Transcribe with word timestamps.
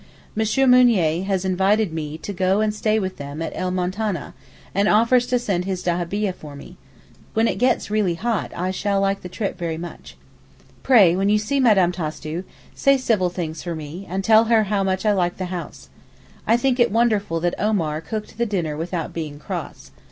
M. 0.35 0.71
Mounier 0.71 1.25
has 1.25 1.45
invited 1.45 1.93
me 1.93 2.17
to 2.17 2.33
go 2.33 2.59
and 2.59 2.73
stay 2.73 2.97
with 2.97 3.17
them 3.17 3.39
at 3.39 3.51
El 3.55 3.69
Moutaneh, 3.69 4.33
and 4.73 4.87
offers 4.87 5.27
to 5.27 5.37
send 5.37 5.65
his 5.65 5.83
dahabieh 5.83 6.33
for 6.33 6.55
me. 6.55 6.77
When 7.35 7.47
it 7.47 7.59
gets 7.59 7.91
really 7.91 8.15
hot 8.15 8.51
I 8.55 8.71
shall 8.71 8.99
like 8.99 9.21
the 9.21 9.29
trip 9.29 9.59
very 9.59 9.77
much. 9.77 10.17
Pray, 10.81 11.15
when 11.15 11.29
you 11.29 11.37
see 11.37 11.59
Mme. 11.59 11.91
Tastu, 11.91 12.45
say 12.73 12.97
civil 12.97 13.29
things 13.29 13.61
for 13.61 13.75
me, 13.75 14.07
and 14.09 14.23
tell 14.23 14.45
her 14.45 14.63
how 14.63 14.83
much 14.83 15.05
I 15.05 15.11
like 15.13 15.37
the 15.37 15.45
house. 15.53 15.89
I 16.47 16.57
think 16.57 16.79
it 16.79 16.91
wonderful 16.91 17.39
that 17.41 17.53
Omar 17.59 18.01
cooked 18.01 18.39
the 18.39 18.47
dinner 18.47 18.75
without 18.75 19.13
being 19.13 19.37
cross. 19.37 19.91